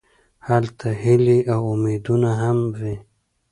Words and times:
هلته 0.47 0.87
هیلې 1.03 1.39
او 1.53 1.61
امیدونه 1.73 2.29
هم 2.41 2.57
وي. 2.79 2.95